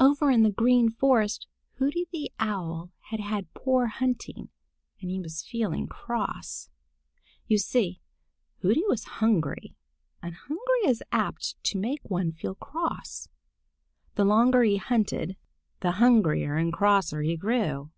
Over 0.00 0.32
in 0.32 0.42
the 0.42 0.50
Green 0.50 0.90
Forest 0.90 1.46
Hooty 1.74 2.08
the 2.10 2.32
Owl 2.40 2.90
had 3.10 3.20
had 3.20 3.54
poor 3.54 3.86
hunting, 3.86 4.48
and 5.00 5.12
he 5.12 5.20
was 5.20 5.44
feeling 5.44 5.86
cross. 5.86 6.70
You 7.46 7.56
see, 7.56 8.00
Hooty 8.62 8.82
was 8.88 9.04
hungry, 9.20 9.76
and 10.22 10.34
hunger 10.34 10.74
is 10.84 11.04
apt 11.12 11.54
to 11.62 11.78
make 11.78 12.00
one 12.10 12.32
feel 12.32 12.56
cross. 12.56 13.28
The 14.16 14.24
longer 14.24 14.64
he 14.64 14.76
hunted, 14.78 15.36
the 15.82 15.92
hungrier 16.02 16.56
and 16.56 16.72
crosser 16.72 17.22
he 17.22 17.36
grew. 17.36 17.92